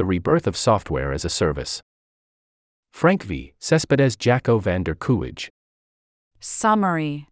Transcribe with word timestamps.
The 0.00 0.06
Rebirth 0.06 0.46
of 0.46 0.56
Software 0.56 1.12
as 1.12 1.26
a 1.26 1.28
Service. 1.28 1.82
Frank 2.90 3.22
V. 3.22 3.52
Cespedes 3.58 4.16
Jacco 4.16 4.58
van 4.58 4.82
der 4.82 4.94
Kooij. 4.94 5.50
Summary 6.40 7.28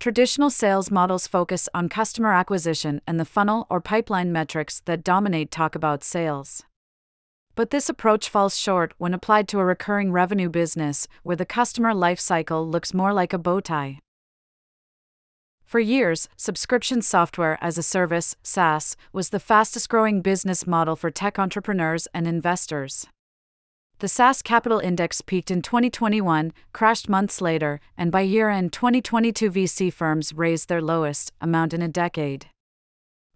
Traditional 0.00 0.48
sales 0.48 0.90
models 0.90 1.26
focus 1.26 1.68
on 1.74 1.90
customer 1.90 2.32
acquisition 2.32 3.02
and 3.06 3.20
the 3.20 3.26
funnel 3.26 3.66
or 3.68 3.82
pipeline 3.82 4.32
metrics 4.32 4.80
that 4.86 5.04
dominate 5.04 5.50
talk 5.50 5.74
about 5.74 6.02
sales. 6.02 6.62
But 7.54 7.68
this 7.68 7.90
approach 7.90 8.30
falls 8.30 8.56
short 8.56 8.94
when 8.96 9.12
applied 9.12 9.46
to 9.48 9.58
a 9.58 9.64
recurring 9.66 10.10
revenue 10.10 10.48
business 10.48 11.06
where 11.22 11.36
the 11.36 11.44
customer 11.44 11.92
life 11.92 12.18
cycle 12.18 12.66
looks 12.66 12.94
more 12.94 13.12
like 13.12 13.34
a 13.34 13.38
bow 13.38 13.60
tie. 13.60 13.98
For 15.74 15.80
years, 15.80 16.28
subscription 16.36 17.02
software 17.02 17.58
as 17.60 17.76
a 17.76 17.82
service, 17.82 18.36
SaaS, 18.44 18.96
was 19.12 19.30
the 19.30 19.40
fastest 19.40 19.88
growing 19.88 20.22
business 20.22 20.68
model 20.68 20.94
for 20.94 21.10
tech 21.10 21.36
entrepreneurs 21.36 22.06
and 22.14 22.28
investors. 22.28 23.08
The 23.98 24.06
SaaS 24.06 24.40
Capital 24.40 24.78
Index 24.78 25.20
peaked 25.20 25.50
in 25.50 25.62
2021, 25.62 26.52
crashed 26.72 27.08
months 27.08 27.40
later, 27.40 27.80
and 27.98 28.12
by 28.12 28.20
year 28.20 28.50
end 28.50 28.72
2022, 28.72 29.50
VC 29.50 29.92
firms 29.92 30.32
raised 30.32 30.68
their 30.68 30.80
lowest 30.80 31.32
amount 31.40 31.74
in 31.74 31.82
a 31.82 31.88
decade. 31.88 32.46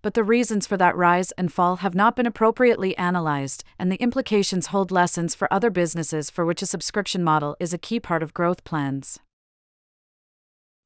But 0.00 0.14
the 0.14 0.22
reasons 0.22 0.64
for 0.64 0.76
that 0.76 0.96
rise 0.96 1.32
and 1.32 1.52
fall 1.52 1.78
have 1.78 1.96
not 1.96 2.14
been 2.14 2.24
appropriately 2.24 2.96
analyzed, 2.96 3.64
and 3.80 3.90
the 3.90 4.00
implications 4.00 4.68
hold 4.68 4.92
lessons 4.92 5.34
for 5.34 5.52
other 5.52 5.70
businesses 5.70 6.30
for 6.30 6.46
which 6.46 6.62
a 6.62 6.66
subscription 6.66 7.24
model 7.24 7.56
is 7.58 7.72
a 7.72 7.78
key 7.78 7.98
part 7.98 8.22
of 8.22 8.32
growth 8.32 8.62
plans. 8.62 9.18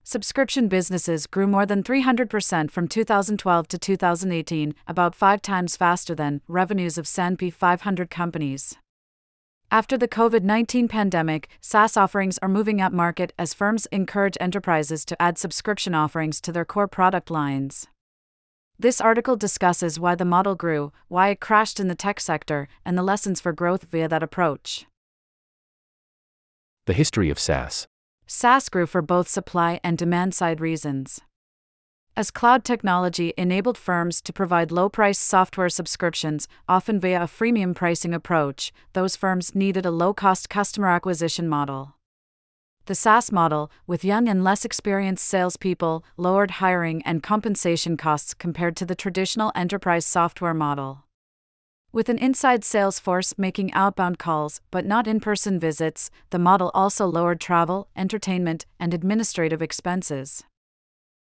Subscription 0.05 0.67
businesses 0.67 1.29
grew 1.29 1.47
more 1.47 1.65
than 1.65 1.83
300% 1.83 2.73
from 2.73 2.89
2012 2.89 3.69
to 3.69 3.79
2018, 3.79 4.75
about 4.89 5.15
five 5.15 5.41
times 5.41 5.77
faster 5.77 6.13
than 6.13 6.41
revenues 6.49 6.99
of 6.99 7.05
S&P 7.05 7.51
500 7.51 8.11
companies. 8.11 8.77
After 9.71 9.97
the 9.97 10.09
COVID 10.09 10.43
19 10.43 10.89
pandemic, 10.89 11.49
SaaS 11.61 11.97
offerings 11.97 12.37
are 12.43 12.49
moving 12.49 12.81
up 12.81 12.93
market 12.93 13.33
as 13.39 13.55
firms 13.55 13.87
encourage 13.87 14.37
enterprises 14.41 15.05
to 15.05 15.23
add 15.23 15.39
subscription 15.39 15.95
offerings 15.95 16.41
to 16.43 16.53
their 16.53 16.65
core 16.65 16.89
product 16.89 17.31
lines. 17.31 17.87
This 18.79 19.01
article 19.01 19.37
discusses 19.37 20.01
why 20.01 20.17
the 20.17 20.25
model 20.25 20.57
grew, 20.57 20.93
why 21.07 21.29
it 21.29 21.41
crashed 21.41 21.79
in 21.79 21.87
the 21.87 21.95
tech 21.95 22.19
sector, 22.19 22.67
and 22.85 22.99
the 22.99 23.03
lessons 23.03 23.41
for 23.41 23.53
growth 23.53 23.85
via 23.85 24.09
that 24.09 24.23
approach. 24.23 24.85
The 26.87 26.93
history 26.93 27.31
of 27.31 27.39
SaaS. 27.39 27.87
SaaS 28.35 28.71
grew 28.71 28.87
for 28.87 29.03
both 29.03 29.29
supply 29.29 29.79
and 29.85 29.99
demand 29.99 30.35
side 30.35 30.59
reasons. 30.59 31.21
As 32.17 32.31
cloud 32.31 32.65
technology 32.65 33.35
enabled 33.37 33.77
firms 33.77 34.23
to 34.23 34.33
provide 34.33 34.73
low 34.73 34.89
price 34.89 35.19
software 35.19 35.69
subscriptions, 35.69 36.49
often 36.67 36.99
via 36.99 37.25
a 37.25 37.27
freemium 37.27 37.75
pricing 37.75 38.15
approach, 38.15 38.73
those 38.95 39.17
firms 39.17 39.55
needed 39.55 39.85
a 39.85 39.91
low 39.91 40.15
cost 40.15 40.49
customer 40.49 40.89
acquisition 40.89 41.47
model. 41.47 41.97
The 42.87 42.95
SaaS 42.95 43.31
model, 43.31 43.71
with 43.87 44.03
young 44.03 44.31
and 44.31 44.43
less 44.43 44.65
experienced 44.65 45.27
salespeople, 45.27 46.03
lowered 46.17 46.53
hiring 46.53 47.03
and 47.03 47.23
compensation 47.23 47.99
costs 47.99 48.33
compared 48.33 48.77
to 48.77 48.87
the 48.87 48.95
traditional 48.95 49.53
enterprise 49.55 50.07
software 50.07 50.55
model. 50.55 51.05
With 51.95 52.09
an 52.09 52.17
inside 52.17 52.65
sales 52.65 52.99
force 52.99 53.35
making 53.37 53.75
outbound 53.75 54.19
calls 54.19 54.63
but 54.71 54.87
not 54.87 55.07
in 55.07 55.21
person 55.21 55.59
visits, 55.61 56.11
the 56.31 56.39
model 56.39 56.71
also 56.73 57.05
lowered 57.05 57.39
travel, 57.39 57.87
entertainment, 57.95 58.65
and 58.81 58.95
administrative 58.95 59.61
expenses. 59.61 60.43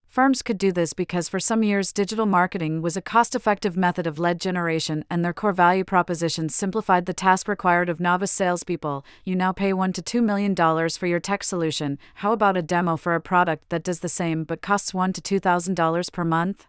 Firms 0.08 0.42
could 0.42 0.58
do 0.58 0.72
this 0.72 0.94
because 0.94 1.30
for 1.30 1.40
some 1.40 1.62
years 1.62 1.94
digital 1.94 2.26
marketing 2.26 2.82
was 2.82 2.98
a 2.98 3.02
cost 3.02 3.36
effective 3.36 3.78
method 3.78 4.08
of 4.08 4.18
lead 4.18 4.42
generation 4.42 5.06
and 5.08 5.24
their 5.24 5.34
core 5.34 5.54
value 5.54 5.84
proposition 5.84 6.50
simplified 6.50 7.06
the 7.06 7.14
task 7.14 7.48
required 7.48 7.88
of 7.88 8.00
novice 8.00 8.32
salespeople. 8.32 9.06
You 9.24 9.36
now 9.36 9.52
pay 9.52 9.72
$1 9.72 9.94
to 9.94 10.02
$2 10.02 10.24
million 10.24 10.56
for 10.90 11.06
your 11.06 11.20
tech 11.20 11.44
solution. 11.44 12.00
How 12.16 12.32
about 12.32 12.58
a 12.58 12.64
demo 12.64 12.98
for 12.98 13.14
a 13.14 13.22
product 13.22 13.70
that 13.70 13.84
does 13.84 14.00
the 14.00 14.10
same 14.10 14.44
but 14.44 14.64
costs 14.64 14.94
$1 14.94 15.14
to 15.22 15.40
$2,000 15.40 16.12
per 16.12 16.24
month? 16.24 16.66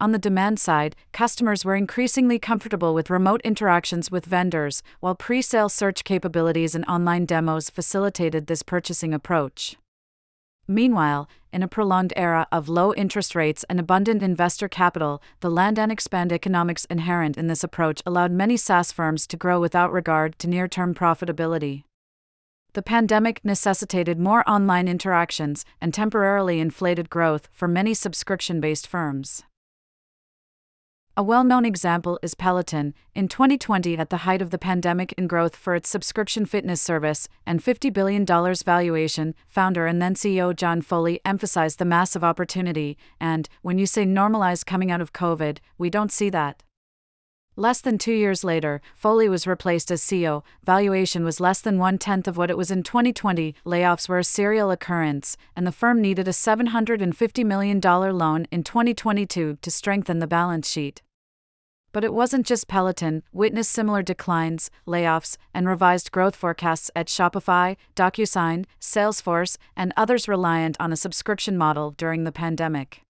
On 0.00 0.12
the 0.12 0.18
demand 0.18 0.60
side, 0.60 0.94
customers 1.12 1.64
were 1.64 1.74
increasingly 1.74 2.38
comfortable 2.38 2.94
with 2.94 3.10
remote 3.10 3.40
interactions 3.42 4.12
with 4.12 4.26
vendors, 4.26 4.80
while 5.00 5.16
pre 5.16 5.42
sale 5.42 5.68
search 5.68 6.04
capabilities 6.04 6.76
and 6.76 6.84
online 6.84 7.24
demos 7.24 7.68
facilitated 7.68 8.46
this 8.46 8.62
purchasing 8.62 9.12
approach. 9.12 9.76
Meanwhile, 10.68 11.28
in 11.52 11.64
a 11.64 11.68
prolonged 11.68 12.12
era 12.14 12.46
of 12.52 12.68
low 12.68 12.94
interest 12.94 13.34
rates 13.34 13.64
and 13.68 13.80
abundant 13.80 14.22
investor 14.22 14.68
capital, 14.68 15.20
the 15.40 15.50
land 15.50 15.80
and 15.80 15.90
expand 15.90 16.30
economics 16.30 16.84
inherent 16.84 17.36
in 17.36 17.48
this 17.48 17.64
approach 17.64 18.00
allowed 18.06 18.30
many 18.30 18.56
SaaS 18.56 18.92
firms 18.92 19.26
to 19.26 19.36
grow 19.36 19.58
without 19.58 19.90
regard 19.90 20.38
to 20.38 20.46
near 20.46 20.68
term 20.68 20.94
profitability. 20.94 21.82
The 22.74 22.82
pandemic 22.82 23.44
necessitated 23.44 24.20
more 24.20 24.48
online 24.48 24.86
interactions 24.86 25.64
and 25.80 25.92
temporarily 25.92 26.60
inflated 26.60 27.10
growth 27.10 27.48
for 27.50 27.66
many 27.66 27.94
subscription 27.94 28.60
based 28.60 28.86
firms. 28.86 29.42
A 31.18 31.22
well 31.24 31.42
known 31.42 31.64
example 31.64 32.20
is 32.22 32.36
Peloton, 32.36 32.94
in 33.12 33.26
2020 33.26 33.98
at 33.98 34.08
the 34.08 34.18
height 34.18 34.40
of 34.40 34.50
the 34.50 34.56
pandemic 34.56 35.12
in 35.14 35.26
growth 35.26 35.56
for 35.56 35.74
its 35.74 35.88
subscription 35.88 36.46
fitness 36.46 36.80
service 36.80 37.28
and 37.44 37.60
$50 37.60 37.92
billion 37.92 38.24
valuation. 38.24 39.34
Founder 39.48 39.88
and 39.88 40.00
then 40.00 40.14
CEO 40.14 40.54
John 40.54 40.80
Foley 40.80 41.18
emphasized 41.24 41.80
the 41.80 41.84
massive 41.84 42.22
opportunity, 42.22 42.96
and, 43.18 43.48
when 43.62 43.78
you 43.78 43.84
say 43.84 44.06
normalize 44.06 44.64
coming 44.64 44.92
out 44.92 45.00
of 45.00 45.12
COVID, 45.12 45.58
we 45.76 45.90
don't 45.90 46.12
see 46.12 46.30
that. 46.30 46.62
Less 47.56 47.80
than 47.80 47.98
two 47.98 48.12
years 48.12 48.44
later, 48.44 48.80
Foley 48.94 49.28
was 49.28 49.44
replaced 49.44 49.90
as 49.90 50.00
CEO. 50.00 50.44
Valuation 50.64 51.24
was 51.24 51.40
less 51.40 51.60
than 51.60 51.80
one 51.80 51.98
tenth 51.98 52.28
of 52.28 52.36
what 52.36 52.48
it 52.48 52.56
was 52.56 52.70
in 52.70 52.84
2020. 52.84 53.56
Layoffs 53.66 54.08
were 54.08 54.20
a 54.20 54.22
serial 54.22 54.70
occurrence, 54.70 55.36
and 55.56 55.66
the 55.66 55.72
firm 55.72 56.00
needed 56.00 56.28
a 56.28 56.30
$750 56.30 57.44
million 57.44 57.80
loan 57.80 58.46
in 58.52 58.62
2022 58.62 59.58
to 59.60 59.70
strengthen 59.72 60.20
the 60.20 60.28
balance 60.28 60.70
sheet. 60.70 61.02
But 61.98 62.04
it 62.04 62.14
wasn't 62.14 62.46
just 62.46 62.68
Peloton, 62.68 63.24
witnessed 63.32 63.72
similar 63.72 64.02
declines, 64.02 64.70
layoffs, 64.86 65.36
and 65.52 65.66
revised 65.66 66.12
growth 66.12 66.36
forecasts 66.36 66.92
at 66.94 67.08
Shopify, 67.08 67.76
DocuSign, 67.96 68.66
Salesforce, 68.80 69.56
and 69.74 69.92
others 69.96 70.28
reliant 70.28 70.76
on 70.78 70.92
a 70.92 70.96
subscription 70.96 71.58
model 71.58 71.90
during 71.90 72.22
the 72.22 72.30
pandemic. 72.30 73.02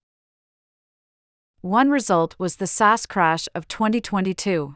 One 1.61 1.91
result 1.91 2.33
was 2.39 2.55
the 2.55 2.65
SaaS 2.65 3.05
crash 3.05 3.47
of 3.53 3.67
2022. 3.67 4.75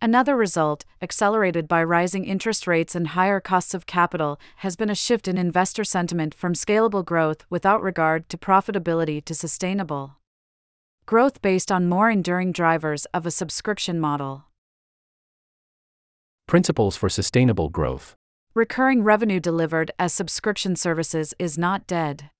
Another 0.00 0.34
result, 0.34 0.84
accelerated 1.00 1.68
by 1.68 1.84
rising 1.84 2.24
interest 2.24 2.66
rates 2.66 2.96
and 2.96 3.06
higher 3.06 3.38
costs 3.38 3.72
of 3.72 3.86
capital, 3.86 4.40
has 4.56 4.74
been 4.74 4.90
a 4.90 4.96
shift 4.96 5.28
in 5.28 5.38
investor 5.38 5.84
sentiment 5.84 6.34
from 6.34 6.54
scalable 6.54 7.04
growth 7.04 7.44
without 7.48 7.84
regard 7.84 8.28
to 8.30 8.36
profitability 8.36 9.24
to 9.24 9.32
sustainable 9.32 10.16
growth 11.12 11.42
based 11.42 11.70
on 11.70 11.90
more 11.90 12.08
enduring 12.08 12.52
drivers 12.52 13.04
of 13.12 13.26
a 13.26 13.30
subscription 13.30 14.00
model. 14.00 14.46
Principles 16.46 16.96
for 16.96 17.10
sustainable 17.10 17.68
growth. 17.68 18.14
Recurring 18.54 19.04
revenue 19.04 19.38
delivered 19.38 19.90
as 19.98 20.14
subscription 20.14 20.74
services 20.74 21.34
is 21.38 21.58
not 21.58 21.86
dead. 21.86 22.30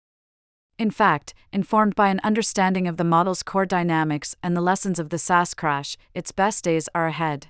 In 0.78 0.90
fact, 0.90 1.34
informed 1.52 1.94
by 1.94 2.08
an 2.08 2.18
understanding 2.24 2.88
of 2.88 2.96
the 2.96 3.04
model's 3.04 3.42
core 3.42 3.66
dynamics 3.66 4.36
and 4.42 4.56
the 4.56 4.62
lessons 4.62 4.98
of 4.98 5.10
the 5.10 5.18
SaaS 5.18 5.52
crash, 5.52 5.98
its 6.14 6.32
best 6.32 6.64
days 6.64 6.88
are 6.94 7.08
ahead. 7.08 7.48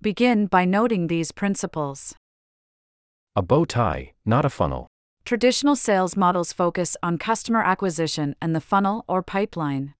Begin 0.00 0.46
by 0.46 0.64
noting 0.64 1.08
these 1.08 1.30
principles. 1.30 2.14
A 3.36 3.42
bow 3.42 3.66
tie, 3.66 4.14
not 4.24 4.46
a 4.46 4.48
funnel. 4.48 4.86
Traditional 5.26 5.76
sales 5.76 6.16
models 6.16 6.54
focus 6.54 6.96
on 7.02 7.18
customer 7.18 7.62
acquisition 7.62 8.34
and 8.40 8.56
the 8.56 8.62
funnel 8.62 9.04
or 9.06 9.22
pipeline. 9.22 9.92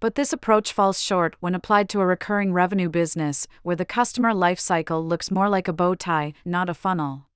But 0.00 0.14
this 0.14 0.32
approach 0.32 0.72
falls 0.72 1.00
short 1.00 1.36
when 1.40 1.54
applied 1.54 1.90
to 1.90 2.00
a 2.00 2.06
recurring 2.06 2.54
revenue 2.54 2.88
business, 2.88 3.46
where 3.62 3.76
the 3.76 3.84
customer 3.84 4.32
life 4.32 4.58
cycle 4.58 5.06
looks 5.06 5.30
more 5.30 5.50
like 5.50 5.68
a 5.68 5.74
bow 5.74 5.94
tie, 5.94 6.32
not 6.44 6.70
a 6.70 6.74
funnel. 6.74 7.26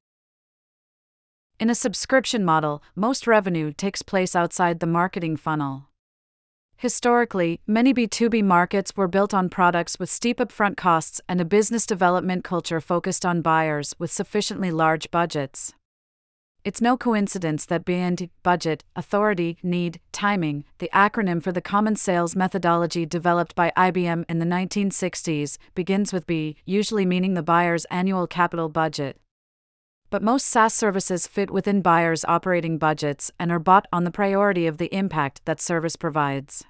In 1.61 1.71
a 1.71 1.75
subscription 1.75 2.45
model, 2.45 2.83
most 2.97 3.27
revenue 3.27 3.73
takes 3.73 4.03
place 4.03 4.35
outside 4.35 4.81
the 4.81 4.87
marketing 4.87 5.37
funnel. 5.37 5.89
Historically, 6.77 7.61
many 7.67 7.95
B2B 7.95 8.43
markets 8.43 8.97
were 8.97 9.09
built 9.09 9.33
on 9.33 9.49
products 9.49 9.99
with 9.99 10.11
steep 10.11 10.39
upfront 10.39 10.77
costs 10.77 11.21
and 11.29 11.41
a 11.41 11.45
business 11.45 11.87
development 11.87 12.45
culture 12.45 12.81
focused 12.81 13.25
on 13.25 13.43
buyers 13.43 13.95
with 13.99 14.11
sufficiently 14.11 14.71
large 14.71 15.11
budgets. 15.11 15.75
It's 16.65 16.81
no 16.81 16.97
coincidence 16.97 17.67
that 17.67 17.85
BANT, 17.85 18.31
budget, 18.43 18.85
authority, 18.97 19.59
need, 19.63 20.01
timing, 20.13 20.65
the 20.79 20.89
acronym 20.95 21.43
for 21.43 21.53
the 21.53 21.61
Common 21.61 21.95
Sales 21.95 22.35
Methodology 22.35 23.05
developed 23.05 23.55
by 23.55 23.71
IBM 23.77 24.25
in 24.31 24.39
the 24.39 24.47
1960s, 24.47 25.59
begins 25.75 26.11
with 26.11 26.27
B, 26.27 26.57
usually 26.65 27.05
meaning 27.05 27.35
the 27.35 27.43
buyer's 27.43 27.85
annual 27.91 28.27
capital 28.27 28.71
budget. 28.71 29.19
But 30.09 30.23
most 30.23 30.47
SaaS 30.47 30.73
services 30.73 31.27
fit 31.27 31.51
within 31.51 31.83
buyers' 31.83 32.25
operating 32.27 32.79
budgets 32.79 33.31
and 33.39 33.53
are 33.53 33.59
bought 33.59 33.87
on 33.93 34.05
the 34.05 34.11
priority 34.11 34.67
of 34.67 34.79
the 34.79 34.95
impact 34.95 35.43
that 35.45 35.61
service 35.61 35.97
provides. 35.97 36.65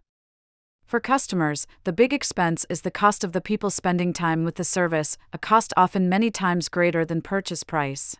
For 0.84 0.98
customers, 0.98 1.68
the 1.84 1.92
big 1.92 2.12
expense 2.12 2.66
is 2.68 2.80
the 2.80 2.90
cost 2.90 3.22
of 3.22 3.30
the 3.30 3.40
people 3.40 3.70
spending 3.70 4.12
time 4.12 4.42
with 4.42 4.56
the 4.56 4.64
service, 4.64 5.16
a 5.32 5.38
cost 5.38 5.72
often 5.76 6.08
many 6.08 6.32
times 6.32 6.68
greater 6.68 7.04
than 7.04 7.22
purchase 7.22 7.62
price. 7.62 8.16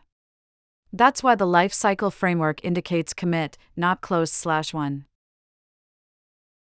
That's 0.95 1.21
why 1.21 1.35
the 1.35 1.45
life 1.45 1.73
cycle 1.73 2.09
framework 2.09 2.63
indicates 2.63 3.13
commit, 3.13 3.57
not 3.75 3.99
close 3.99 4.31
slash 4.31 4.73
won. 4.73 5.03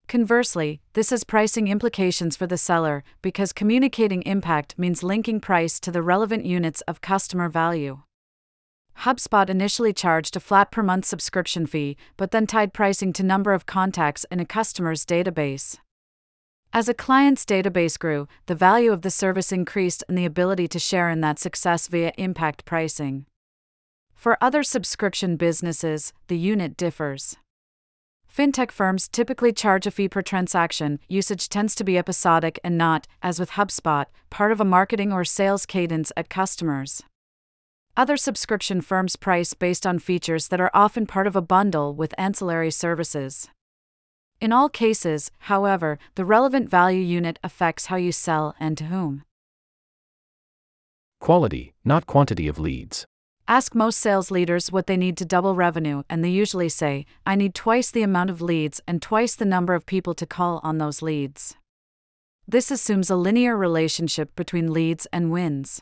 Conversely, 0.07 0.81
this 0.93 1.09
has 1.09 1.23
pricing 1.23 1.67
implications 1.67 2.37
for 2.37 2.45
the 2.45 2.55
seller 2.55 3.03
because 3.23 3.51
communicating 3.51 4.21
impact 4.23 4.77
means 4.77 5.01
linking 5.01 5.39
price 5.39 5.79
to 5.79 5.89
the 5.91 6.03
relevant 6.03 6.45
units 6.45 6.81
of 6.81 7.01
customer 7.01 7.49
value. 7.49 8.03
HubSpot 8.99 9.49
initially 9.49 9.93
charged 9.93 10.35
a 10.35 10.39
flat 10.39 10.69
per 10.69 10.83
month 10.83 11.05
subscription 11.05 11.65
fee, 11.65 11.97
but 12.15 12.29
then 12.29 12.45
tied 12.45 12.71
pricing 12.71 13.11
to 13.13 13.23
number 13.23 13.53
of 13.53 13.65
contacts 13.65 14.27
in 14.29 14.39
a 14.39 14.45
customer's 14.45 15.07
database. 15.07 15.77
As 16.71 16.87
a 16.87 16.93
client's 16.93 17.45
database 17.45 17.97
grew, 17.97 18.27
the 18.45 18.53
value 18.53 18.91
of 18.91 19.01
the 19.01 19.09
service 19.09 19.51
increased 19.51 20.03
and 20.07 20.15
the 20.15 20.25
ability 20.25 20.67
to 20.67 20.77
share 20.77 21.09
in 21.09 21.21
that 21.21 21.39
success 21.39 21.87
via 21.87 22.13
impact 22.15 22.63
pricing. 22.63 23.25
For 24.19 24.37
other 24.41 24.63
subscription 24.63 25.37
businesses, 25.37 26.11
the 26.27 26.37
unit 26.37 26.75
differs. 26.75 27.37
Fintech 28.27 28.69
firms 28.69 29.07
typically 29.07 29.53
charge 29.53 29.87
a 29.87 29.91
fee 29.91 30.09
per 30.09 30.21
transaction. 30.21 30.99
Usage 31.07 31.47
tends 31.47 31.73
to 31.75 31.85
be 31.85 31.97
episodic 31.97 32.59
and 32.61 32.77
not, 32.77 33.07
as 33.23 33.39
with 33.39 33.51
HubSpot, 33.51 34.07
part 34.29 34.51
of 34.51 34.59
a 34.59 34.65
marketing 34.65 35.13
or 35.13 35.23
sales 35.23 35.65
cadence 35.65 36.11
at 36.17 36.27
customers. 36.27 37.01
Other 37.95 38.17
subscription 38.17 38.81
firms 38.81 39.15
price 39.15 39.53
based 39.53 39.87
on 39.87 39.99
features 39.99 40.49
that 40.49 40.59
are 40.59 40.71
often 40.73 41.05
part 41.05 41.25
of 41.25 41.37
a 41.37 41.41
bundle 41.41 41.95
with 41.95 42.13
ancillary 42.17 42.71
services. 42.71 43.47
In 44.41 44.51
all 44.51 44.67
cases, 44.67 45.31
however, 45.47 45.97
the 46.15 46.25
relevant 46.25 46.69
value 46.69 46.99
unit 46.99 47.39
affects 47.41 47.85
how 47.85 47.95
you 47.95 48.11
sell 48.11 48.53
and 48.59 48.77
to 48.79 48.83
whom. 48.83 49.23
Quality, 51.21 51.73
not 51.85 52.05
quantity 52.05 52.49
of 52.49 52.59
leads. 52.59 53.05
Ask 53.49 53.73
most 53.73 53.97
sales 53.97 54.29
leaders 54.29 54.71
what 54.71 54.85
they 54.85 54.95
need 54.95 55.17
to 55.17 55.25
double 55.25 55.55
revenue, 55.55 56.03
and 56.07 56.23
they 56.23 56.29
usually 56.29 56.69
say, 56.69 57.07
I 57.25 57.33
need 57.33 57.55
twice 57.55 57.89
the 57.89 58.03
amount 58.03 58.29
of 58.29 58.43
leads 58.43 58.79
and 58.87 59.01
twice 59.01 59.33
the 59.33 59.43
number 59.43 59.73
of 59.73 59.87
people 59.87 60.13
to 60.13 60.27
call 60.27 60.61
on 60.63 60.77
those 60.77 61.01
leads. 61.01 61.55
This 62.47 62.69
assumes 62.69 63.09
a 63.09 63.15
linear 63.15 63.57
relationship 63.57 64.35
between 64.35 64.71
leads 64.71 65.07
and 65.11 65.31
wins. 65.31 65.81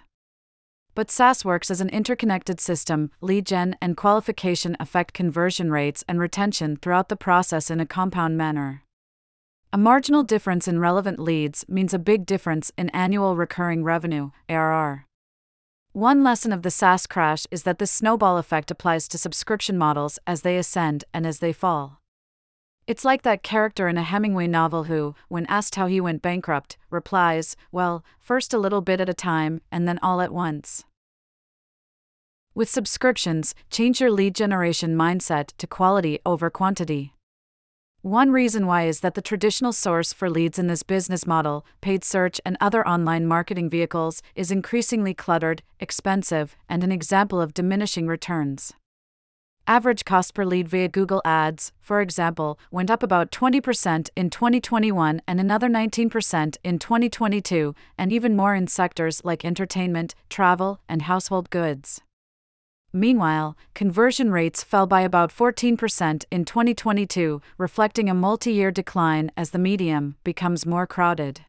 But 0.95 1.11
SaaS 1.11 1.43
works 1.43 1.69
as 1.69 1.81
an 1.81 1.89
interconnected 1.89 2.61
system, 2.61 3.11
lead 3.19 3.45
gen 3.45 3.75
and 3.81 3.97
qualification 3.97 4.77
affect 4.79 5.13
conversion 5.13 5.69
rates 5.69 6.05
and 6.07 6.21
retention 6.21 6.77
throughout 6.77 7.09
the 7.09 7.17
process 7.17 7.69
in 7.69 7.81
a 7.81 7.85
compound 7.85 8.37
manner. 8.37 8.83
A 9.73 9.77
marginal 9.77 10.23
difference 10.23 10.69
in 10.69 10.79
relevant 10.79 11.19
leads 11.19 11.65
means 11.67 11.93
a 11.93 11.99
big 11.99 12.25
difference 12.25 12.71
in 12.77 12.87
annual 12.91 13.35
recurring 13.35 13.83
revenue, 13.83 14.31
ARR. 14.47 15.07
One 15.97 16.23
lesson 16.23 16.53
of 16.53 16.61
the 16.61 16.69
SaaS 16.69 17.07
crash 17.07 17.47
is 17.49 17.63
that 17.63 17.79
the 17.79 17.87
snowball 17.87 18.37
effect 18.37 18.69
applies 18.69 19.07
to 19.07 19.17
subscription 19.17 19.79
models 19.79 20.19
as 20.27 20.43
they 20.43 20.55
ascend 20.55 21.05
and 21.11 21.25
as 21.25 21.39
they 21.39 21.51
fall. 21.51 22.03
It's 22.85 23.03
like 23.03 23.23
that 23.23 23.41
character 23.41 23.87
in 23.87 23.97
a 23.97 24.03
Hemingway 24.03 24.45
novel 24.45 24.83
who, 24.83 25.15
when 25.27 25.47
asked 25.47 25.73
how 25.73 25.87
he 25.87 25.99
went 25.99 26.21
bankrupt, 26.21 26.77
replies, 26.91 27.55
Well, 27.71 28.05
first 28.19 28.53
a 28.53 28.59
little 28.59 28.81
bit 28.81 29.01
at 29.01 29.09
a 29.09 29.13
time, 29.15 29.61
and 29.71 29.87
then 29.87 29.97
all 30.03 30.21
at 30.21 30.31
once. 30.31 30.85
With 32.53 32.69
subscriptions, 32.69 33.55
change 33.71 33.99
your 33.99 34.11
lead 34.11 34.35
generation 34.35 34.95
mindset 34.95 35.47
to 35.57 35.65
quality 35.65 36.19
over 36.27 36.51
quantity. 36.51 37.15
One 38.07 38.31
reason 38.31 38.67
why 38.67 38.83
is 38.83 39.01
that 39.01 39.15
the 39.15 39.21
traditional 39.21 39.73
source 39.73 40.13
for 40.13 40.29
leads 40.29 40.57
in 40.57 40.67
this 40.67 40.81
business 40.81 41.27
model, 41.27 41.65
paid 41.81 42.05
search 42.05 42.39
and 42.45 42.55
other 42.61 42.87
online 42.87 43.25
marketing 43.25 43.69
vehicles, 43.69 44.21
is 44.33 44.49
increasingly 44.49 45.13
cluttered, 45.13 45.61
expensive, 45.81 46.55
and 46.69 46.85
an 46.85 46.91
example 46.93 47.41
of 47.41 47.53
diminishing 47.53 48.07
returns. 48.07 48.71
Average 49.67 50.05
cost 50.05 50.33
per 50.33 50.45
lead 50.45 50.69
via 50.69 50.87
Google 50.87 51.21
Ads, 51.25 51.73
for 51.81 51.99
example, 51.99 52.57
went 52.71 52.89
up 52.89 53.03
about 53.03 53.29
20% 53.29 54.07
in 54.15 54.29
2021 54.29 55.21
and 55.27 55.41
another 55.41 55.67
19% 55.67 56.55
in 56.63 56.79
2022, 56.79 57.75
and 57.97 58.13
even 58.13 58.37
more 58.37 58.55
in 58.55 58.67
sectors 58.67 59.19
like 59.25 59.43
entertainment, 59.43 60.15
travel, 60.29 60.79
and 60.87 61.01
household 61.01 61.49
goods. 61.49 62.01
Meanwhile, 62.97 63.55
conversion 63.75 64.31
rates 64.31 64.63
fell 64.63 64.87
by 64.87 65.01
about 65.01 65.29
14% 65.29 66.25
in 66.31 66.45
2022, 66.45 67.43
reflecting 67.59 68.09
a 68.09 68.15
multi 68.15 68.51
year 68.51 68.71
decline 68.71 69.29
as 69.37 69.51
the 69.51 69.59
medium 69.59 70.15
becomes 70.23 70.65
more 70.65 70.87
crowded. 70.87 71.41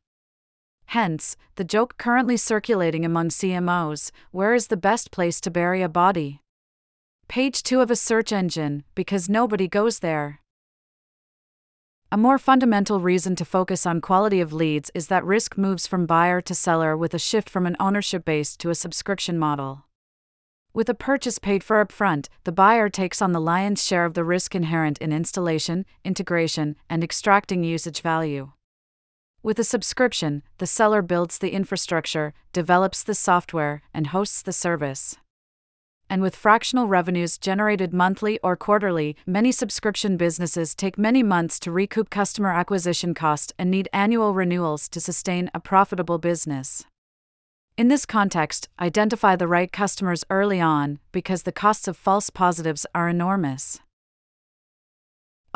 Hence, 0.89 1.39
the 1.55 1.65
joke 1.65 1.97
currently 1.97 2.37
circulating 2.37 3.03
among 3.03 3.31
CMOs 3.31 4.11
where 4.31 4.53
is 4.53 4.67
the 4.67 4.77
best 4.77 5.11
place 5.11 5.41
to 5.41 5.51
bury 5.51 5.81
a 5.81 5.89
body? 5.89 6.43
Page 7.29 7.63
2 7.63 7.81
of 7.81 7.91
a 7.91 7.97
search 7.97 8.31
engine, 8.31 8.85
because 8.95 9.31
nobody 9.31 9.69
goes 9.69 10.01
there. 10.01 10.41
A 12.13 12.19
more 12.19 12.39
fundamental 12.39 13.01
reason 13.01 13.35
to 13.37 13.47
focus 13.47 13.87
on 13.87 14.03
quality 14.03 14.43
of 14.43 14.53
leads 14.53 14.91
is 14.95 15.07
that 15.07 15.25
risk 15.25 15.57
moves 15.57 15.87
from 15.87 16.05
buyer 16.05 16.43
to 16.43 16.55
seller 16.55 16.95
with 16.95 17.15
a 17.15 17.19
shift 17.19 17.49
from 17.49 17.65
an 17.67 17.77
ownership 17.81 18.27
based 18.27 18.61
to 18.61 18.69
a 18.69 18.75
subscription 18.75 19.39
model. 19.39 19.88
With 20.75 20.89
a 20.89 20.95
purchase 20.95 21.39
paid 21.39 21.65
for 21.65 21.85
upfront, 21.85 22.29
the 22.45 22.53
buyer 22.53 22.89
takes 22.89 23.23
on 23.23 23.33
the 23.33 23.41
lion's 23.41 23.85
share 23.85 24.05
of 24.05 24.15
the 24.15 24.25
risk 24.25 24.55
inherent 24.55 24.99
in 24.99 25.13
installation, 25.13 25.87
integration, 26.05 26.77
and 26.89 27.03
extracting 27.03 27.65
usage 27.65 28.03
value. 28.03 28.53
With 29.43 29.59
a 29.59 29.65
subscription, 29.65 30.43
the 30.59 30.67
seller 30.67 31.01
builds 31.01 31.39
the 31.39 31.53
infrastructure, 31.53 32.35
develops 32.53 33.03
the 33.03 33.15
software, 33.15 33.83
and 33.95 34.09
hosts 34.09 34.43
the 34.43 34.53
service. 34.53 35.17
And 36.11 36.23
with 36.23 36.35
fractional 36.35 36.89
revenues 36.89 37.39
generated 37.39 37.93
monthly 37.93 38.39
or 38.43 38.57
quarterly, 38.57 39.17
many 39.27 39.53
subscription 39.53 40.17
businesses 40.17 40.75
take 40.75 40.99
many 40.99 41.23
months 41.23 41.61
to 41.61 41.71
recoup 41.71 42.11
customer 42.11 42.53
acquisition 42.53 43.15
costs 43.15 43.53
and 43.59 43.71
need 43.71 43.89
annual 43.93 44.35
renewals 44.35 44.89
to 44.91 45.01
sustain 45.01 45.51
a 45.55 45.61
profitable 45.61 46.19
business. 46.19 46.85
In 47.79 47.87
this 47.87 48.05
context, 48.05 48.69
identify 48.81 49.37
the 49.37 49.47
right 49.47 49.71
customers 49.71 50.25
early 50.31 50.61
on 50.61 50.99
because 51.13 51.45
the 51.45 51.53
costs 51.53 51.87
of 51.87 51.97
false 51.97 52.29
positives 52.29 52.85
are 52.93 53.09
enormous. 53.09 53.79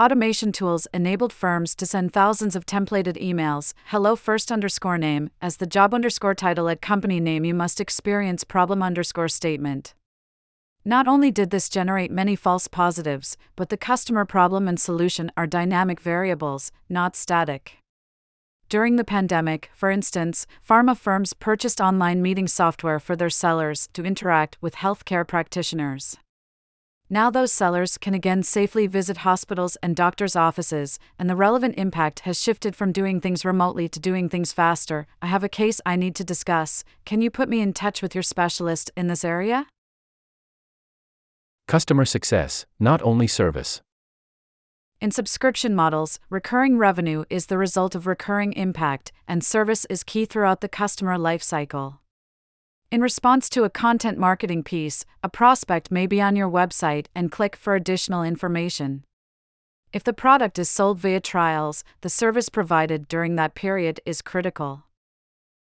Automation 0.01 0.53
tools 0.53 0.87
enabled 0.95 1.33
firms 1.33 1.75
to 1.75 1.85
send 1.85 2.13
thousands 2.13 2.55
of 2.55 2.65
templated 2.65 3.21
emails, 3.21 3.75
hello 3.87 4.15
first 4.15 4.53
underscore 4.53 4.99
name, 4.99 5.31
as 5.41 5.57
the 5.57 5.67
job 5.67 5.93
underscore 5.93 6.37
title 6.37 6.69
at 6.69 6.81
company 6.81 7.19
name 7.19 7.45
you 7.45 7.55
must 7.55 7.81
experience 7.81 8.45
problem 8.45 8.85
underscore 8.85 9.27
statement. 9.27 9.93
Not 10.85 11.09
only 11.09 11.33
did 11.33 11.51
this 11.51 11.69
generate 11.69 12.13
many 12.13 12.37
false 12.37 12.69
positives, 12.69 13.37
but 13.57 13.69
the 13.69 13.77
customer 13.77 14.25
problem 14.25 14.69
and 14.69 14.79
solution 14.79 15.33
are 15.37 15.49
dynamic 15.49 16.01
variables, 16.01 16.71
not 16.89 17.17
static. 17.17 17.82
During 18.73 18.97
the 18.97 19.05
pandemic, 19.05 19.69
for 19.75 19.91
instance, 19.91 20.47
pharma 20.67 20.97
firms 20.97 21.35
purchased 21.35 21.79
online 21.79 22.23
meeting 22.23 22.49
software 22.49 22.99
for 22.99 23.15
their 23.15 23.29
sellers 23.29 23.91
to 23.93 24.03
interact 24.03 24.57
with 24.63 24.77
healthcare 24.77 25.29
practitioners. 25.29 26.17
Now, 27.11 27.29
those 27.29 27.53
sellers 27.53 27.99
can 27.99 28.15
again 28.15 28.43
safely 28.43 28.87
visit 28.87 29.19
hospitals 29.29 29.77
and 29.83 29.95
doctors' 29.95 30.35
offices, 30.35 30.99
and 31.19 31.29
the 31.29 31.37
relevant 31.37 31.75
impact 31.77 32.21
has 32.21 32.41
shifted 32.41 32.75
from 32.75 32.93
doing 32.93 33.21
things 33.21 33.45
remotely 33.45 33.91
to 33.91 34.01
doing 34.01 34.31
things 34.31 34.55
faster. 34.55 35.07
I 35.21 35.27
have 35.27 35.45
a 35.45 35.51
case 35.51 35.83
I 35.85 35.97
need 35.97 36.15
to 36.15 36.25
discuss. 36.25 36.83
Can 37.05 37.21
you 37.21 37.31
put 37.31 37.51
me 37.51 37.61
in 37.61 37.75
touch 37.75 38.01
with 38.01 38.15
your 38.15 38.23
specialist 38.23 38.91
in 38.97 39.07
this 39.07 39.23
area? 39.23 39.67
Customer 41.69 42.07
success, 42.07 42.65
not 42.81 43.03
only 43.03 43.27
service. 43.27 43.83
In 45.03 45.11
subscription 45.11 45.75
models, 45.75 46.21
recurring 46.31 46.79
revenue 46.79 47.25
is 47.29 47.47
the 47.47 47.59
result 47.59 47.97
of 47.97 48.07
recurring 48.07 48.53
impact, 48.53 49.11
and 49.27 49.43
service 49.43 49.85
is 49.87 50.05
key 50.05 50.25
throughout 50.27 50.61
the 50.61 50.69
customer 50.69 51.19
lifecycle. 51.19 51.99
In 52.93 53.01
response 53.01 53.49
to 53.49 53.65
a 53.65 53.69
content 53.69 54.17
marketing 54.17 54.63
piece, 54.63 55.05
a 55.21 55.29
prospect 55.29 55.91
may 55.91 56.07
be 56.07 56.21
on 56.21 56.37
your 56.37 56.49
website 56.49 57.07
and 57.17 57.33
click 57.33 57.57
for 57.57 57.75
additional 57.75 58.23
information. 58.23 59.03
If 59.93 60.05
the 60.05 60.13
product 60.13 60.57
is 60.61 60.71
sold 60.71 61.01
via 61.01 61.19
trials, 61.19 61.83
the 62.03 62.09
service 62.09 62.49
provided 62.49 63.09
during 63.09 63.35
that 63.35 63.57
period 63.57 63.99
is 64.07 64.23
critical. 64.23 64.85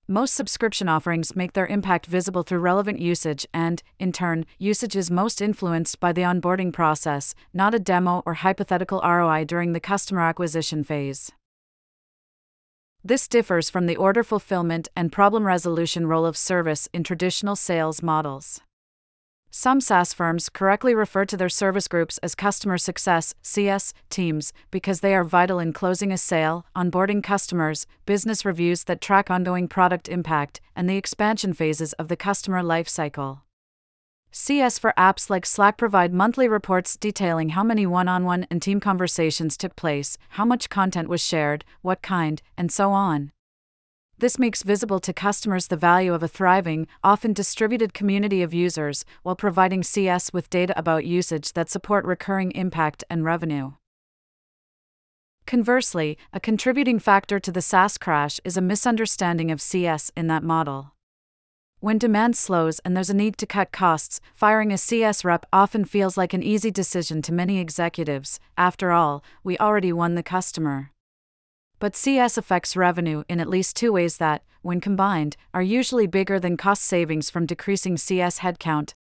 Most 0.08 0.34
subscription 0.34 0.90
offerings 0.90 1.34
make 1.34 1.54
their 1.54 1.66
impact 1.66 2.08
visible 2.08 2.44
through 2.44 2.60
relevant 2.60 3.00
usage, 3.00 3.48
and, 3.54 3.82
in 4.00 4.12
turn, 4.12 4.46
usage 4.58 4.98
is 4.98 5.10
most 5.10 5.42
influenced 5.42 6.02
by 6.02 6.12
the 6.12 6.24
onboarding 6.24 6.74
process, 6.74 7.34
not 7.54 7.74
a 7.74 7.80
demo 7.80 8.22
or 8.26 8.34
hypothetical 8.34 9.00
ROI 9.02 9.46
during 9.46 9.72
the 9.72 9.80
customer 9.80 10.20
acquisition 10.20 10.84
phase. 10.84 11.32
This 13.02 13.30
differs 13.30 13.70
from 13.70 13.86
the 13.86 13.96
order 13.96 14.26
fulfillment 14.26 14.90
and 14.94 15.10
problem 15.10 15.46
resolution 15.46 16.06
role 16.08 16.26
of 16.26 16.36
service 16.36 16.90
in 16.92 17.06
traditional 17.06 17.56
sales 17.56 18.04
models. 18.04 18.60
Some 19.56 19.82
SaaS 19.82 20.16
firms 20.16 20.50
correctly 20.50 20.96
refer 20.96 21.26
to 21.26 21.38
their 21.38 21.48
service 21.48 21.88
groups 21.88 22.18
as 22.24 22.34
customer 22.34 22.80
success 22.80 23.36
CS 23.44 23.94
teams 24.10 24.52
because 24.72 25.02
they 25.02 25.14
are 25.14 25.24
vital 25.24 25.60
in 25.60 25.74
closing 25.74 26.12
a 26.12 26.18
sale, 26.18 26.66
onboarding 26.76 27.22
customers, 27.22 27.86
business 28.08 28.46
reviews 28.46 28.86
that 28.86 29.00
track 29.00 29.30
ongoing 29.30 29.68
product 29.68 30.10
impact, 30.10 30.60
and 30.76 30.90
the 30.90 30.98
expansion 30.98 31.54
phases 31.54 31.94
of 31.94 32.08
the 32.08 32.16
customer 32.16 32.64
lifecycle. 32.64 33.42
CS 34.32 34.80
for 34.80 34.92
apps 34.98 35.30
like 35.30 35.46
Slack 35.46 35.78
provide 35.78 36.12
monthly 36.16 36.48
reports 36.48 36.98
detailing 36.98 37.50
how 37.50 37.64
many 37.64 37.86
one 37.86 38.08
on 38.08 38.26
one 38.26 38.48
and 38.50 38.60
team 38.60 38.80
conversations 38.80 39.56
took 39.56 39.76
place, 39.76 40.18
how 40.30 40.46
much 40.46 40.68
content 40.68 41.08
was 41.08 41.24
shared, 41.24 41.64
what 41.84 42.02
kind, 42.02 42.42
and 42.58 42.72
so 42.72 42.92
on. 42.92 43.32
This 44.20 44.40
makes 44.40 44.64
visible 44.64 45.00
to 45.00 45.14
customers 45.14 45.68
the 45.68 45.76
value 45.76 46.14
of 46.14 46.24
a 46.24 46.28
thriving, 46.28 46.88
often 47.04 47.34
distributed 47.34 47.94
community 47.94 48.42
of 48.42 48.54
users, 48.54 49.06
while 49.24 49.36
providing 49.36 49.84
CS 49.84 50.32
with 50.32 50.50
data 50.50 50.74
about 50.78 51.06
usage 51.06 51.54
that 51.54 51.70
support 51.70 52.06
recurring 52.06 52.52
impact 52.52 53.04
and 53.10 53.26
revenue. 53.26 53.74
Conversely, 55.46 56.18
a 56.32 56.40
contributing 56.40 57.00
factor 57.00 57.40
to 57.40 57.52
the 57.52 57.62
SaaS 57.62 57.98
crash 57.98 58.40
is 58.46 58.56
a 58.56 58.62
misunderstanding 58.62 59.52
of 59.52 59.62
CS 59.62 60.12
in 60.16 60.28
that 60.28 60.44
model. 60.44 60.94
When 61.80 61.98
demand 61.98 62.38
slows 62.38 62.80
and 62.80 62.96
there's 62.96 63.10
a 63.10 63.14
need 63.14 63.38
to 63.40 63.46
cut 63.46 63.74
costs, 63.74 64.22
firing 64.34 64.72
a 64.72 64.78
CS 64.78 65.26
rep 65.26 65.46
often 65.52 65.84
feels 65.84 66.16
like 66.16 66.34
an 66.34 66.42
easy 66.42 66.72
decision 66.72 67.22
to 67.24 67.34
many 67.34 67.60
executives. 67.60 68.40
After 68.58 68.94
all, 68.94 69.22
we 69.44 69.58
already 69.58 69.92
won 69.92 70.16
the 70.16 70.24
customer. 70.24 70.92
But 71.84 71.98
CS 71.98 72.38
affects 72.38 72.78
revenue 72.78 73.26
in 73.28 73.42
at 73.42 73.50
least 73.50 73.76
two 73.76 73.92
ways 73.92 74.16
that, 74.16 74.46
when 74.62 74.80
combined, 74.80 75.36
are 75.54 75.62
usually 75.62 76.08
bigger 76.08 76.40
than 76.40 76.56
cost 76.56 76.84
savings 76.84 77.30
from 77.30 77.46
decreasing 77.46 77.98
CS 77.98 78.40
headcount. 78.40 78.94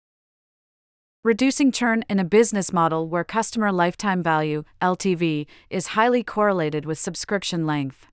Reducing 1.22 1.70
churn 1.70 2.04
in 2.10 2.18
a 2.18 2.24
business 2.24 2.72
model 2.72 3.06
where 3.06 3.22
customer 3.22 3.70
lifetime 3.70 4.20
value, 4.20 4.64
LTV, 4.80 5.46
is 5.70 5.94
highly 5.94 6.24
correlated 6.24 6.84
with 6.84 6.98
subscription 6.98 7.68
length. 7.68 8.08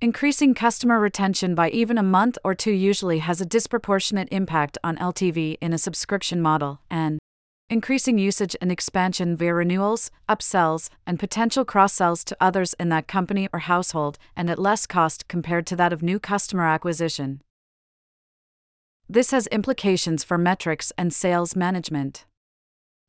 Increasing 0.00 0.52
customer 0.52 0.98
retention 0.98 1.54
by 1.54 1.70
even 1.70 1.96
a 1.96 2.02
month 2.02 2.38
or 2.42 2.56
two 2.56 2.72
usually 2.72 3.20
has 3.20 3.40
a 3.40 3.46
disproportionate 3.46 4.26
impact 4.32 4.76
on 4.82 4.96
LTV 4.96 5.58
in 5.60 5.72
a 5.72 5.78
subscription 5.78 6.42
model, 6.42 6.80
and 6.90 7.20
increasing 7.68 8.16
usage 8.16 8.54
and 8.60 8.70
expansion 8.70 9.36
via 9.36 9.52
renewals, 9.52 10.10
upsells, 10.28 10.88
and 11.06 11.18
potential 11.18 11.64
cross 11.64 11.92
sells 11.92 12.22
to 12.24 12.36
others 12.40 12.74
in 12.78 12.88
that 12.90 13.08
company 13.08 13.48
or 13.52 13.60
household, 13.60 14.18
and 14.36 14.48
at 14.48 14.58
less 14.58 14.86
cost 14.86 15.26
compared 15.26 15.66
to 15.66 15.76
that 15.76 15.92
of 15.92 16.02
new 16.02 16.18
customer 16.18 16.66
acquisition. 16.66 17.42
This 19.08 19.30
has 19.30 19.46
implications 19.48 20.22
for 20.24 20.38
metrics 20.38 20.92
and 20.96 21.12
sales 21.12 21.56
management. 21.56 22.24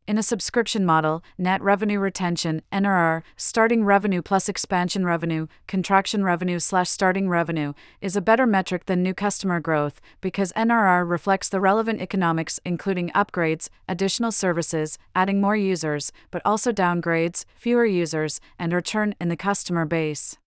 In 0.07 0.17
a 0.17 0.23
subscription 0.23 0.85
model, 0.85 1.21
net 1.37 1.61
revenue 1.61 1.99
retention, 1.99 2.61
NRR, 2.71 3.23
starting 3.35 3.83
revenue 3.83 4.21
plus 4.21 4.47
expansion 4.47 5.05
revenue, 5.05 5.47
contraction 5.67 6.23
revenue 6.23 6.59
slash 6.59 6.89
starting 6.89 7.27
revenue, 7.27 7.73
is 7.99 8.15
a 8.15 8.21
better 8.21 8.47
metric 8.47 8.85
than 8.85 9.03
new 9.03 9.13
customer 9.13 9.59
growth 9.59 9.99
because 10.21 10.53
NRR 10.53 11.05
reflects 11.05 11.49
the 11.49 11.59
relevant 11.59 12.01
economics, 12.01 12.57
including 12.63 13.09
upgrades, 13.09 13.67
additional 13.89 14.31
services, 14.31 14.97
adding 15.13 15.41
more 15.41 15.57
users, 15.57 16.13
but 16.31 16.41
also 16.45 16.71
downgrades, 16.71 17.43
fewer 17.57 17.85
users, 17.85 18.39
and 18.57 18.71
return 18.71 19.13
in 19.19 19.27
the 19.27 19.35
customer 19.35 19.83
base. 19.83 20.37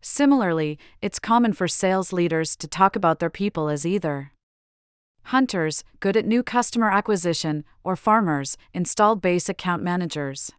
Similarly, 0.00 0.76
it's 1.00 1.20
common 1.20 1.52
for 1.52 1.68
sales 1.68 2.12
leaders 2.12 2.56
to 2.56 2.66
talk 2.66 2.96
about 2.96 3.20
their 3.20 3.30
people 3.30 3.68
as 3.68 3.86
either 3.86 4.32
hunters, 5.24 5.84
good 6.00 6.16
at 6.16 6.26
new 6.26 6.42
customer 6.42 6.90
acquisition, 6.90 7.64
or 7.84 7.96
farmers, 7.96 8.56
installed 8.74 9.20
base 9.22 9.48
account 9.48 9.82
managers. 9.82 10.52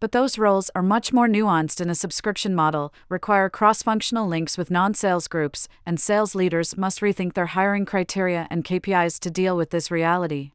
But 0.00 0.12
those 0.12 0.38
roles 0.38 0.70
are 0.74 0.82
much 0.82 1.12
more 1.12 1.26
nuanced 1.26 1.80
in 1.80 1.90
a 1.90 1.94
subscription 1.94 2.54
model, 2.54 2.94
require 3.08 3.50
cross 3.50 3.82
functional 3.82 4.28
links 4.28 4.56
with 4.56 4.70
non 4.70 4.94
sales 4.94 5.26
groups, 5.26 5.68
and 5.84 5.98
sales 5.98 6.34
leaders 6.34 6.76
must 6.76 7.00
rethink 7.00 7.34
their 7.34 7.46
hiring 7.46 7.84
criteria 7.84 8.46
and 8.50 8.64
KPIs 8.64 9.18
to 9.20 9.30
deal 9.30 9.56
with 9.56 9.70
this 9.70 9.90
reality. 9.90 10.52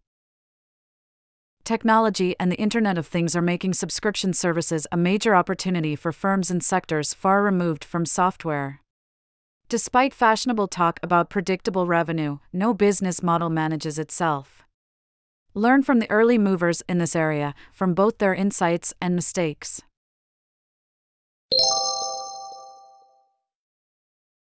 Technology 1.66 2.36
and 2.40 2.52
the 2.52 2.58
Internet 2.58 2.98
of 2.98 3.08
Things 3.08 3.36
are 3.38 3.42
making 3.42 3.74
subscription 3.74 4.34
services 4.34 4.86
a 4.92 4.98
major 4.98 5.34
opportunity 5.34 5.96
for 5.96 6.12
firms 6.12 6.52
and 6.52 6.62
sectors 6.62 7.14
far 7.14 7.42
removed 7.42 7.86
from 7.86 8.06
software. 8.06 8.83
Despite 9.74 10.14
fashionable 10.14 10.68
talk 10.68 11.00
about 11.02 11.32
predictable 11.32 11.88
revenue, 11.88 12.38
no 12.54 12.76
business 12.76 13.24
model 13.24 13.50
manages 13.50 13.98
itself. 13.98 14.62
Learn 15.56 15.82
from 15.82 15.98
the 15.98 16.12
early 16.12 16.38
movers 16.38 16.84
in 16.88 17.00
this 17.00 17.16
area, 17.16 17.56
from 17.72 17.96
both 17.96 18.20
their 18.20 18.36
insights 18.36 18.94
and 19.02 19.16
mistakes. 19.16 19.82